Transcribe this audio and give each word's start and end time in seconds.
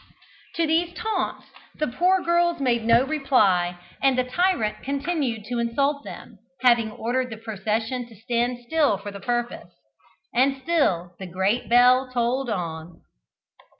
To 0.55 0.65
these 0.65 0.95
taunts 0.95 1.45
the 1.75 1.87
poor 1.87 2.23
girls 2.23 2.59
made 2.59 2.83
no 2.85 3.05
reply, 3.05 3.77
and 4.01 4.17
the 4.17 4.23
tyrant 4.23 4.81
continued 4.81 5.45
to 5.45 5.59
insult 5.59 6.03
them, 6.03 6.39
having 6.61 6.89
ordered 6.89 7.29
the 7.29 7.37
procession 7.37 8.07
to 8.07 8.15
stand 8.15 8.57
still 8.65 8.97
for 8.97 9.11
the 9.11 9.19
purpose. 9.19 9.71
And 10.33 10.59
still 10.63 11.11
the 11.19 11.27
great 11.27 11.69
bell 11.69 12.09
tolled 12.11 12.49
on. 12.49 13.03